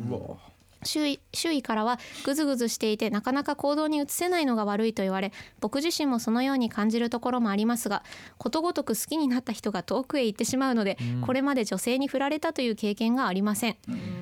[0.84, 8.02] 周囲周囲からはグズグズしていてなかなか行動に移せないのが悪いと言われ僕自身もそのように感じるところもありますが
[8.38, 13.76] ことごとく好きになった人が遠くへ行ってしまうので、これまで女性に振られたという経験がありません、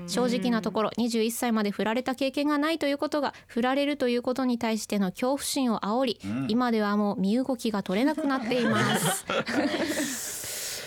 [0.07, 9.27] 正直なところ21歳まで振られた経験がないということが振られるということに対しての恐怖心を煽り、今ではもう身動きが取れなくなっています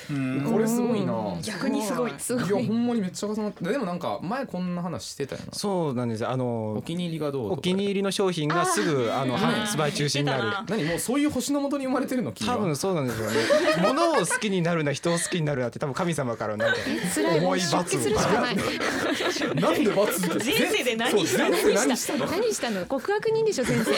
[0.08, 1.14] これすごいな。
[1.42, 2.14] 逆にすごい。
[2.18, 2.48] すごい。
[2.48, 5.54] いやほんまにめっちゃ重なってでもなんか前こんな話してたよな。
[5.54, 7.60] そうなんですあおの気に入りがどうとか。
[7.60, 10.44] お気に入りの商品がすぐあの発売中止になる。
[10.68, 12.32] 何もうそういう星の元に生まれてるの？
[12.32, 13.38] 多分そうなんですよね。
[13.82, 16.80] 物を好きになるな人を好きになるなって多分神様からなんか
[17.14, 18.56] 辛い重い出罰家するしかない。
[19.56, 21.52] なんで罰付け前世で何したの？
[21.52, 22.26] 何したの？
[22.26, 22.86] 何したの？
[22.86, 23.92] 極悪人でしょ先生。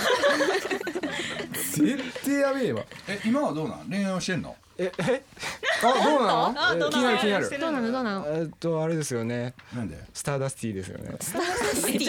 [1.75, 2.83] 絶対やべえわ。
[3.07, 3.89] え今はどうなん？
[3.89, 4.55] 恋愛をしてんの？
[4.77, 5.23] ええ？
[5.83, 6.53] あどうなの？
[6.69, 7.49] あどう気になる気になる。
[7.59, 7.91] どうなの？
[7.91, 8.25] どうなの？
[8.27, 9.53] えっとあれですよね。
[9.75, 9.97] なんで？
[10.13, 11.15] スターダスティですよね。
[11.19, 11.43] ちょっ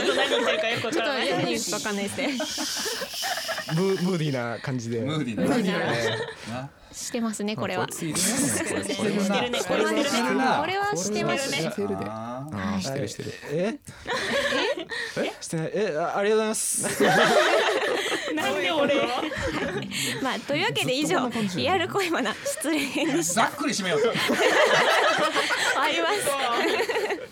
[0.07, 1.79] と何言ってるかよくわちょっとからないんないですね。
[3.75, 5.01] ムーディーな感じで。
[5.01, 5.47] ムーディーな。
[5.47, 5.87] ムーディーな
[6.63, 7.87] ねしてますねこれは。
[7.89, 8.13] してる
[9.51, 9.59] ね。
[9.69, 10.45] これはしてるね。
[10.59, 11.59] これはしてますね。
[11.59, 11.95] してるで
[12.81, 13.33] してるしてる。
[13.53, 13.79] え？
[15.19, 15.33] え？
[15.41, 15.71] してない。
[15.75, 15.95] え？
[15.99, 16.89] あありがとうございます
[18.37, 18.95] なんで俺。
[20.23, 23.35] まあというわけで以上リアル恋バナ失礼編でした。
[23.35, 26.31] ざっくり締めようと終わります。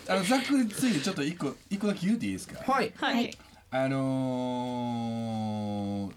[0.09, 2.73] あのざっくりついてちょっと一個一個だけ言うていいですか？
[2.73, 2.93] はい。
[2.97, 3.31] はい。
[3.71, 6.13] あのー、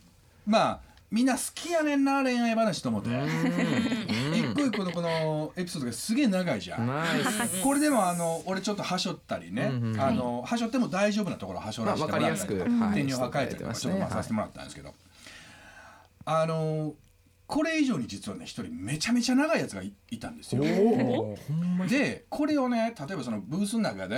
[0.46, 3.10] まあみんな好きやねんな恋愛話と思って。
[4.34, 7.04] 一個一個のこのエピソードがすげえ長いじゃん。
[7.64, 14.94] これでもあの俺ちょっとはしょったりね、うんうんあのはしょっても大丈夫なところはしょらせてもらったちょっとまあさせてもらったんですけど、
[16.26, 16.94] あの
[17.46, 20.62] これ以上に実はね一人めちゃめちゃ長いやつがいいたんですよ。
[21.88, 24.18] でこれをね例えばそのブースの中で、ん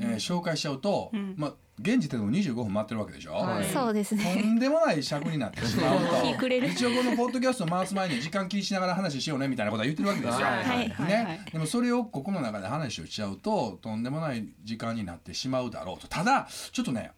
[0.00, 3.32] えー紹介しちゃうと、まあ現時点でも25分待ってるわけでしょ？
[3.34, 3.64] はい。
[3.64, 6.04] そうですとねんでもない尺になってしまうと。
[6.66, 10.46] 一応このポッドキャストを回す前に時間気にしながら話しようねみたいなことは言ってるわけですよ。
[10.46, 10.88] はい。
[10.90, 11.06] はい。
[11.08, 17.12] ね、でもそれをここの中で話をしちゃうととんでもない時間になってしまうだろうとただちょっとね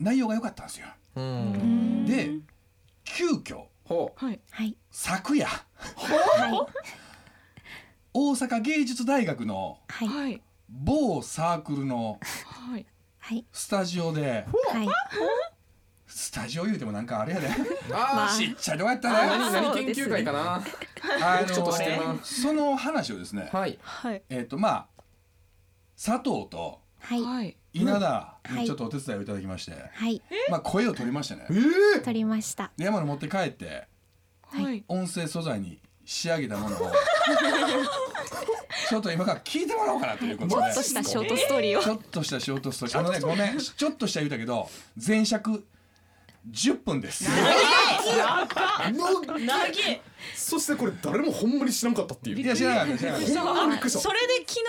[0.00, 0.86] 内容が良かったんですよ。
[1.16, 2.04] うん。
[2.06, 2.30] で
[3.04, 4.24] 急遽ほう。
[4.24, 4.40] はい。
[4.50, 5.62] はい昨夜は
[6.68, 6.84] い
[8.16, 9.78] 大阪芸術大学の
[10.68, 12.86] 某サークルのはい
[13.24, 13.46] はい。
[13.50, 14.44] スタジオで。
[14.70, 14.88] はい。
[16.06, 17.48] スタジオ言うてもなんかあれやで。
[17.90, 19.16] あちっちゃいとこやったね。
[19.16, 20.62] あ何何研究会かな。
[21.22, 23.78] あちょっとしてるなその話をですね、はい。
[23.80, 24.22] はい。
[24.28, 25.02] えっ、とまあ
[25.96, 27.22] 佐藤とはい。
[27.22, 27.56] はい。
[27.72, 28.54] 稲田はい。
[28.56, 30.22] にちょっとお手伝いをいただきまして、はい。
[30.50, 31.46] まあ声を取りましてね。
[32.04, 32.72] 取りました。
[32.76, 33.88] で山野持って帰って
[34.42, 34.84] はい。
[34.86, 36.92] 音声素材に仕上げたものを
[38.88, 40.54] ちょっと今から聞いてもらおうかなということで。
[40.54, 41.82] ちょっとしたショートストーリーを。
[41.82, 42.98] ちょっとしたショートストーリー。
[42.98, 43.58] あのねごめん。
[43.58, 44.68] ちょっとした言うたけど
[45.06, 45.64] 前尺
[46.50, 47.24] 10分です。
[50.34, 52.40] そしてこれ誰もほんまに知らんかったっていう。
[52.40, 54.60] いや知らなかったそれで昨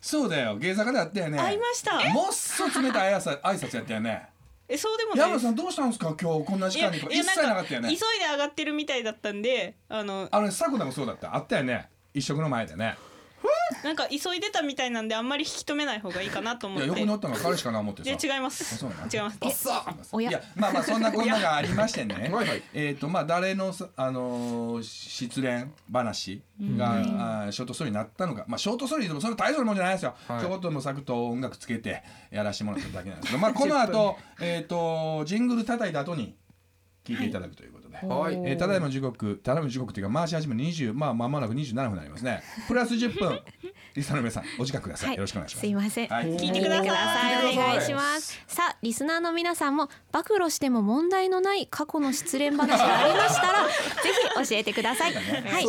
[0.00, 1.44] そうだよ芸坂であったよね日。
[1.44, 1.94] 会いました。
[2.10, 4.28] もっそ冷たい挨拶挨拶やったよね。
[4.68, 6.14] えそうでもない山野さんどうしたんですか？
[6.20, 7.88] 今日こんな時間にとか一切なかったよね。
[7.90, 11.36] 急いで上がってるみたいだったんであのあのね迫田もそうだった。
[11.36, 11.88] あったよね。
[12.12, 12.96] 一食の前でね
[13.82, 16.86] なんか急いでたみたいなんであんまり引き止めない方がいいかなと思って。
[16.86, 18.74] いや横におったのが彼しかな思っていさや違います。
[18.74, 19.08] あそうなの？
[19.12, 19.30] 違いま
[20.04, 20.10] す。
[20.12, 20.30] おや。
[20.30, 22.28] いやまあまあそんなこんながありましてね。
[22.32, 22.62] はいはい。
[22.74, 28.44] えっとまあ誰のさあのー失恋話が、あーショートストーリーになったのか。
[28.46, 30.40] まあショートストーリーでもそれ大層なもんじゃないですよ、はい。
[30.40, 33.38] ちょこっともサクッと音楽つけてやらしてもらっただけなんですけど。
[33.38, 36.34] まあこの後 えっとジングル叩いた後に
[37.04, 37.83] 聞いていただくということで。
[38.02, 38.34] はい。
[38.34, 42.42] えーただいま時刻ただいま時刻というか回し始め20まあ間もなく27分になりますね。
[42.68, 43.40] プラス10分。
[43.94, 45.16] リスナーの皆さんお時間ください、はい。
[45.16, 45.60] よろしくお願いします。
[45.60, 46.08] すいません。
[46.08, 46.36] はい。
[46.36, 47.54] 聞いてください。
[47.54, 48.40] お願いします。
[48.46, 53.66] さあリスナーの皆さんも暴露しても問題のない過去の失恋話がありましたら
[54.02, 54.12] ぜ
[54.44, 55.14] ひ教えてください。
[55.14, 55.64] はい。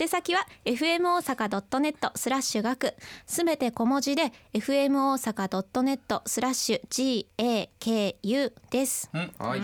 [0.00, 2.94] 宛先は fm 大阪 .net スラッシュ学。
[3.26, 9.10] すべて小文字で fm 大阪 .net スラッシュ gaku です。
[9.12, 9.32] はい。
[9.38, 9.60] はい、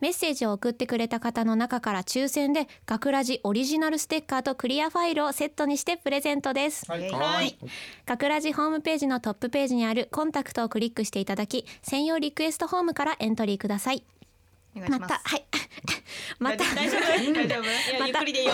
[0.00, 6.90] メッセージを送ってくれた方の中から抽選で学ラジオリジナルステッカーとクリアファイルをセットにしてプレゼントです。
[6.90, 7.56] はいはい
[8.06, 14.04] 学ラジホームページのトップページにあるコンタクトをクリックしていただき、専用リクエストフォームからエントリーください。
[14.76, 15.44] お願いしますまた、はい。
[16.38, 17.00] また、大丈夫？
[17.34, 17.62] 大丈夫？
[17.62, 17.66] い
[18.00, 18.52] やゆっくりでいいよ。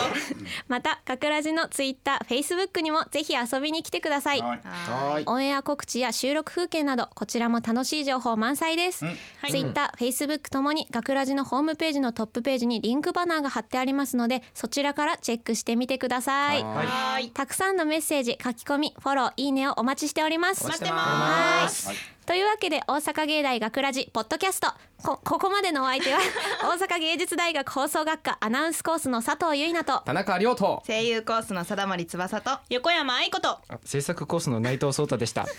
[0.68, 4.40] また、学ラジのツイッター、フェイスブックにもぜひ遊びに来てください。
[4.40, 4.60] はい。
[4.62, 5.22] はい。
[5.26, 9.16] オンエア告知や収録風景などこちらも楽しい情報満載です、うん。
[9.48, 16.86] ツイッター、フェイスブックともに学ラジのホームページのトップページにリンクバナーが貼ってありますのでそちらからチェックしてみてください、はい。
[16.86, 17.30] はい。
[17.30, 20.64] たくさんのメッセージ書き込みフォローいいねをお待ちしております。
[20.66, 21.62] 待ってはい。
[21.64, 21.90] ます
[22.26, 24.68] というわけで大阪芸大学ラジポッドキャスト。
[25.02, 26.20] こここまでのお相手は
[26.62, 30.00] 大阪芸術大学放送学科アナウンスコースの佐藤結菜と。
[30.04, 30.82] 田中亮と。
[30.86, 32.60] 声優コースの貞森翼と。
[32.70, 33.58] 横山愛子と。
[33.84, 35.42] 制作コースの内藤壮太でした。
[35.42, 35.54] 大阪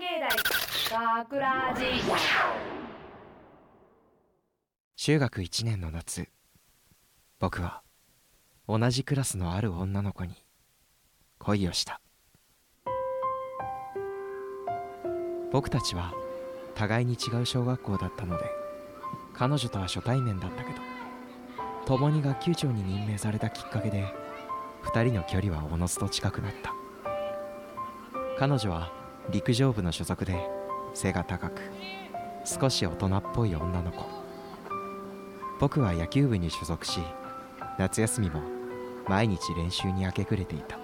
[0.00, 0.06] 芸
[0.90, 1.84] 大学ラジ。
[4.96, 6.28] 中学1年の夏
[7.38, 7.82] 僕は
[8.66, 10.34] 同じクラスのある女の子に
[11.38, 12.00] 恋をした
[15.56, 16.12] 僕たちは
[16.74, 18.44] 互いに違う小学校だったので
[19.32, 20.76] 彼女とは初対面だったけど
[21.86, 24.04] 共に学級長に任命されたきっかけで
[24.82, 26.74] 2人の距離はおのずと近くなった。
[28.38, 28.92] 彼女は
[29.30, 30.46] 陸上部の所属で
[30.92, 31.62] 背が高く
[32.44, 34.04] 少し大人っぽい女の子。
[35.58, 37.00] 僕は野球部に所属し
[37.78, 38.42] 夏休みも
[39.08, 40.78] 毎日練習に明け暮れていた。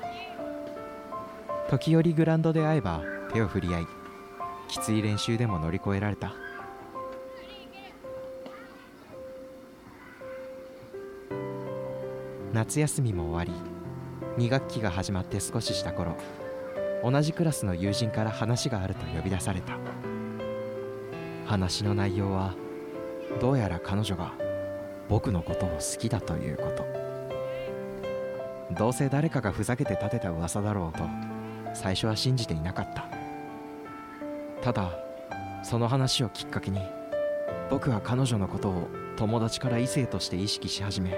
[1.68, 3.02] 時折グラウンドで会えば
[3.34, 3.86] 手を振り合い
[4.72, 6.32] きつい練習でも乗り越えられた。
[12.54, 13.56] 夏休みも終わ
[14.36, 16.16] り2学期が始まって少しした頃
[17.02, 19.76] 同じクラスの友人から話があると呼び出された。
[21.44, 22.54] 話の内容は
[23.42, 24.32] どうやら彼女が
[25.10, 26.62] 僕のことを好きだというこ
[28.70, 28.74] と。
[28.74, 31.04] どうせ誰かがふざけて立てた噂だろうと
[31.74, 33.21] 最初は信じていなかった。
[34.62, 34.98] ただ
[35.62, 36.80] その話をきっかけに
[37.68, 41.16] 僕は彼女のことを友達から異性として意識し始め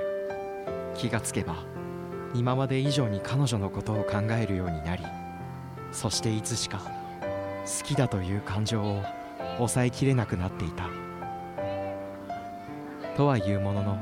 [0.95, 1.57] 気がつけば
[2.35, 5.05] 今まで以上に彼女のことを考えるようになり
[5.93, 9.03] そしていつしか好きだという感情を
[9.59, 10.89] 抑えきれなくなっていた。
[13.17, 13.99] とはいうものの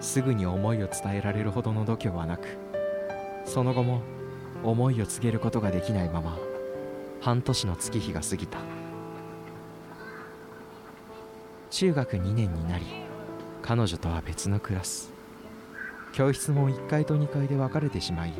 [0.00, 2.58] すぐに思いを伝えられるほどの度胸はなく
[3.44, 4.02] その後も
[4.64, 6.38] 思いを告げることができないまま
[7.20, 8.58] 半年の月日が過ぎた。
[11.70, 12.86] 中学2年になり
[13.60, 15.12] 彼女とは別のクラス。
[16.12, 18.32] 教室も1階と2階で分かれてしまい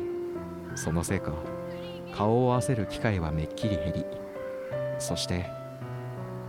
[0.75, 1.31] そのせいか
[2.13, 4.05] 顔を合わせる機会はめっきり減り
[4.97, 5.49] そして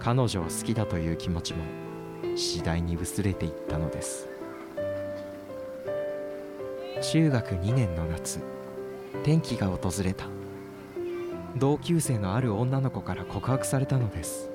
[0.01, 1.63] 彼女を好きだという気持ちも
[2.37, 4.29] 次第に薄れていったのです。
[7.13, 8.41] 中学2年の夏
[9.23, 10.40] 転機が訪れた。
[11.57, 14.51] 同級生のある女の子から告白されたのです。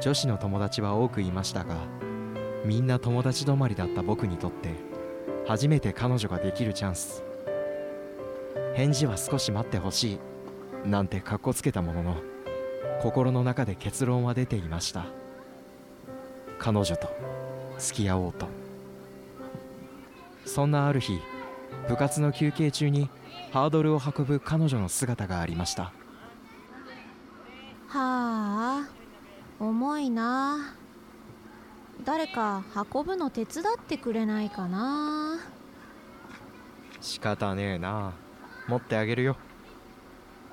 [0.00, 1.76] 女子の友達は多くいましたが
[2.64, 4.74] みんな友達止まりだった僕にとって
[5.46, 7.22] 初めて彼女ができるチャンス。
[8.74, 10.18] 返事は少し待ってほし
[10.84, 12.16] いなんてかっこつけたものの
[13.00, 15.06] 心の中で結論は出ていました。
[16.58, 17.08] 彼女と
[17.78, 18.46] 付き合おうと。
[20.44, 21.18] そんなある日
[21.88, 23.08] 部活の休憩中に
[23.54, 25.92] ハードルを運ぶ彼女の姿がありました。
[27.86, 28.88] はあ
[29.60, 30.74] 重いな。
[32.04, 35.38] 誰か運ぶの手伝ってくれないかな。
[37.00, 38.14] 仕方ねえな。
[38.66, 39.36] 持ってあげるよ。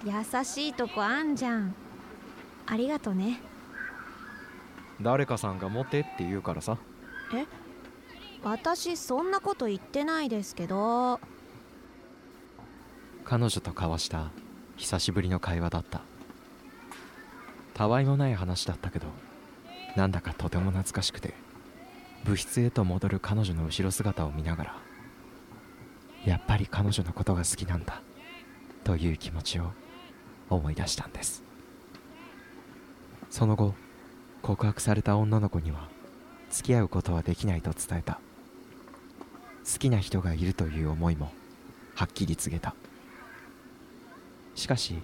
[0.06, 0.12] 優
[0.44, 1.74] しいとこあんじゃん。
[2.68, 3.42] ありがとね。
[5.02, 6.78] 誰かさんが持ってって言うからさ。
[7.34, 7.48] え？
[8.44, 11.20] 私そんなこと言ってないですけど
[13.32, 14.30] 彼女と交わした
[14.76, 16.02] 久しぶりの会話だった。
[17.74, 19.08] たわいもない話だったけど
[19.96, 21.34] なんだかとても懐かしくて
[22.26, 24.76] 部室へと戻る彼女の後ろ姿を見ながら
[26.26, 28.02] やっぱり彼女のことが好きなんだ
[28.84, 29.72] という気持ちを
[30.50, 31.42] 思い出したんです。
[33.30, 33.76] その後
[34.42, 35.88] 告白された女の子には
[36.50, 38.20] 付き合うことはできないと伝えた。
[39.64, 41.32] 好きな人がいるという思いも
[41.96, 42.76] はっきり告げた。
[44.56, 44.96] しかし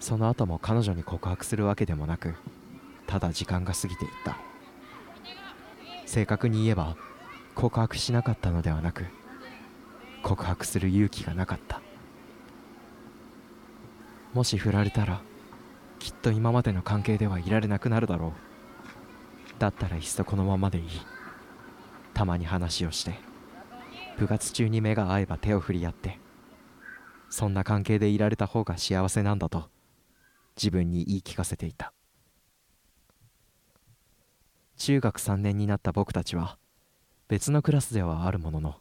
[0.00, 2.34] その後も彼女に告白するわけでもなく
[3.06, 4.38] ただ時間が過ぎていった。
[6.06, 6.96] 正確に言えば
[7.54, 9.04] 告白しなかったのではなく
[10.22, 11.80] 告白する勇気がなかった。
[14.32, 15.20] もし振られたら
[15.98, 18.32] きっと今までの関係ではいられなくなるだろう。
[19.58, 20.84] だったらいっそこのままでいい。
[22.14, 23.18] たまに話をして
[24.18, 26.18] 部活中に目が合えば手を振り合って
[27.30, 29.68] そんな関係でいられた方が幸せなんだと
[30.56, 31.92] 自分に言い聞かせていた。
[34.76, 36.58] 中学3年になった僕たちは
[37.26, 38.76] 別のクラスではあるものの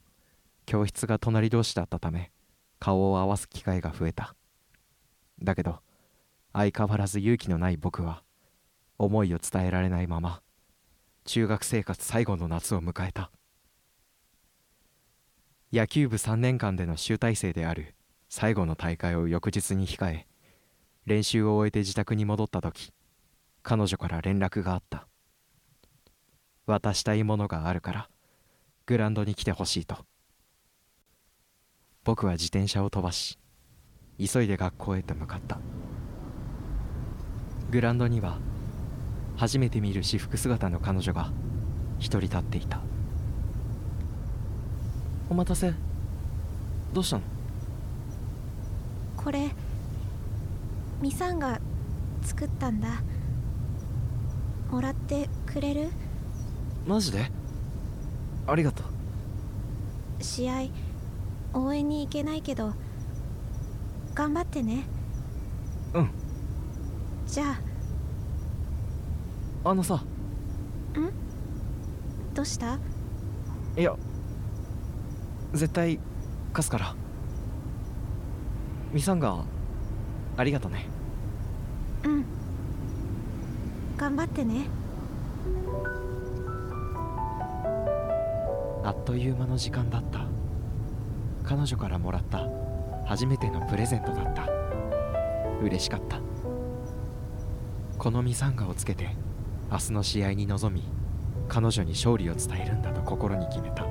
[0.66, 2.32] 教室が隣同士だったため
[2.80, 4.36] 顔を合わす機会が増えた。
[5.42, 5.80] だけど
[6.54, 8.24] 相変わらず勇気のない僕は
[8.98, 10.42] 思いを伝えられないまま
[11.26, 13.32] 中学生活最後の夏を迎えた。
[15.74, 17.97] 野球部3年間での集大成である
[18.30, 20.28] 最後の大会を翌日に控え
[21.06, 22.92] 練習を終えて自宅に戻った時
[23.64, 25.08] 彼女から連絡があった。
[26.66, 28.10] 渡したいものがあるから
[28.86, 29.98] グランドに来てほしいと。
[32.04, 33.40] 僕は自転車を飛ばし
[34.18, 35.60] 急いで学校へと向かった。
[37.72, 38.38] グランドには
[39.38, 41.32] 初めて見る私服姿の彼女が
[42.00, 42.82] 一人立っていた
[45.30, 45.74] お待たせ。
[46.94, 47.37] どうしたの？
[49.18, 49.52] これ
[51.02, 51.60] ミサンが
[52.22, 53.02] 作ったんだ。
[54.72, 55.90] もらってくれる？
[56.86, 57.30] マジで？
[58.48, 58.86] ありがとう。
[60.24, 60.54] 試合
[61.54, 62.74] 応援に行けないけど
[64.16, 64.84] 頑張ってね。
[65.94, 66.10] うん。
[67.28, 67.58] じゃ
[69.64, 69.74] あ。
[69.74, 70.04] のさ。
[70.96, 71.12] あん？
[72.34, 72.80] どうした？
[73.78, 73.96] いや
[75.54, 76.00] 絶対
[76.54, 76.96] 貸すから
[78.92, 79.44] ミサンが
[80.38, 80.86] ありがとね。
[82.04, 82.26] うん。
[83.98, 84.68] 頑張ってね。
[88.84, 90.26] あっという間の時間だった。
[91.44, 92.48] 彼女からもらった。
[93.06, 94.48] 初めてのプレゼントだった。
[95.62, 96.20] 嬉しかった。
[97.98, 99.10] このミサンガをつけて
[99.72, 100.84] 明日の試合に臨み
[101.50, 103.86] 彼女に勝利を伝えるんだと心に決めた。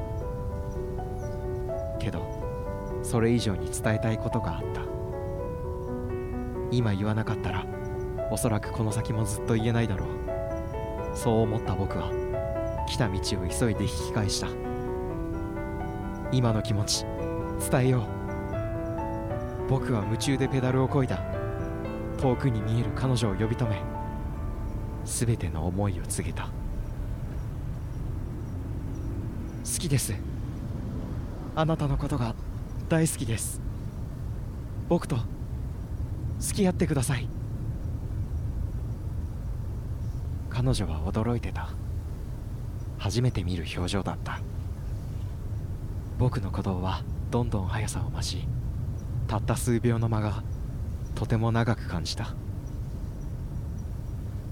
[1.98, 2.35] けど
[3.06, 4.82] それ以上に伝えたいことがあった。
[6.72, 7.64] 今言わなかったら
[8.32, 10.08] おそらくこの先もずっと言えないだろう。
[11.16, 12.10] そう思った僕は
[12.88, 14.48] 来た道を急いで引き返した。
[16.32, 17.06] 今の気持ち
[17.70, 19.70] 伝えよう。
[19.70, 21.20] 僕は夢中でペダルをこいだ。
[22.20, 23.80] 遠くに見える彼女を呼び止め
[25.04, 26.46] 全ての思いを告げた。
[26.46, 26.50] 好
[29.78, 30.12] きです。
[31.54, 32.34] あなたのことが
[32.88, 33.60] 大好きです。
[34.88, 35.18] 僕と
[36.38, 37.28] 付き合ってください。
[40.50, 41.70] 彼女は驚いてた。
[42.96, 44.40] 初めて見る表情だった。
[46.16, 48.46] 僕の鼓動はどんどん速さを増し
[49.26, 50.44] たった数秒の間が
[51.16, 52.34] とても長く感じた。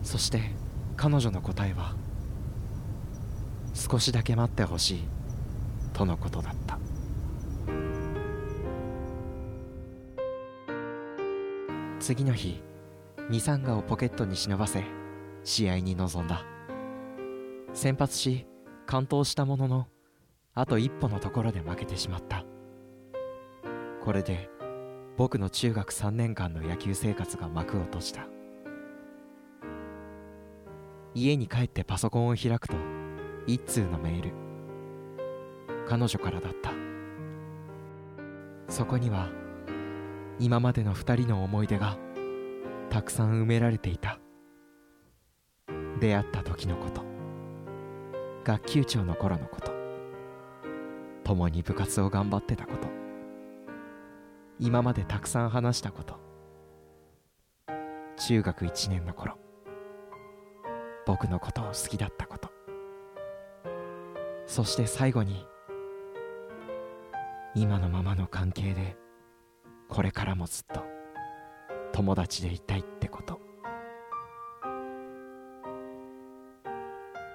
[0.02, 0.50] そして
[0.96, 1.94] 彼女の答えは
[3.74, 5.04] 少しだけ待ってほしい
[5.92, 6.63] とのことだった。
[12.04, 12.62] 次の日
[13.30, 14.84] ミサンガをポケットに忍ばせ
[15.42, 16.44] 試合に臨んだ。
[17.72, 18.46] 先発し
[18.84, 19.86] 完投したものの
[20.52, 22.44] あと一歩のところで負けてしまった。
[24.04, 24.50] これで
[25.16, 28.26] 僕の中学3年間の野球生活が幕を閉じた。
[31.14, 32.76] 家に帰ってパソコンを開くと
[33.46, 34.32] 一通のメール。
[35.88, 36.70] 彼女からだった。
[38.68, 39.30] そこには
[40.38, 41.96] 今までの二人の思い出が
[42.90, 44.18] たくさん埋められていた。
[46.00, 47.02] 出会った時のこと。
[48.44, 49.72] 学級長の頃のこと。
[51.22, 52.88] 共に部活を頑張ってたこと。
[54.58, 56.18] 今までたくさん話したこと。
[58.16, 59.38] 中学1年の頃。
[61.06, 62.50] 僕のことを好きだったこと。
[64.46, 65.46] そして最後に
[67.54, 68.96] 今のままの関係で
[69.88, 70.84] これからもずっと
[71.92, 73.40] 友達でいたいってこと。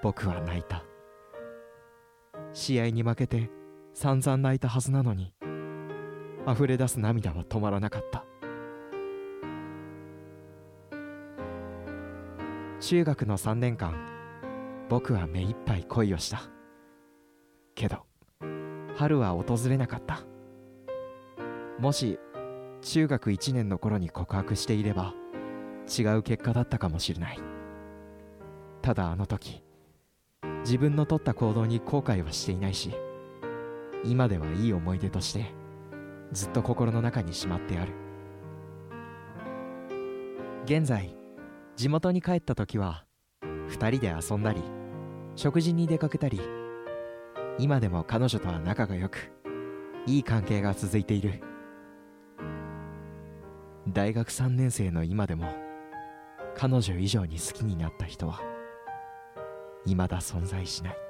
[0.01, 0.83] 僕は泣いた。
[2.53, 3.49] 試合に負けて
[3.93, 5.33] 散々泣いたはずなのに
[6.47, 8.25] 溢れ出す涙は止まらなかった。
[12.79, 13.93] 中学の3年間
[14.89, 16.41] 僕は目いっぱい恋をした。
[17.75, 18.05] けど
[18.95, 20.23] 春は訪れなかった。
[21.77, 22.19] もし
[22.81, 25.13] 中学1年の頃に告白していれば
[25.87, 27.39] 違う結果だったかもしれない。
[28.81, 29.63] ただあの時
[30.61, 32.95] 自分の取った行動に後悔はしていないし
[34.03, 35.53] 今ではいい思い出として
[36.31, 37.93] ずっと心の中にしまってある。
[40.65, 41.15] 現在
[41.75, 43.05] 地元に帰った時は
[43.69, 44.61] 2人で遊んだり
[45.35, 46.39] 食事に出かけたり
[47.57, 49.31] 今でも彼女とは仲が良く
[50.05, 51.41] いい関係が続いている。
[53.91, 55.51] 大学3年生の今でも
[56.55, 58.39] 彼女以上に好きになった人は
[59.85, 61.08] 未だ存在しない。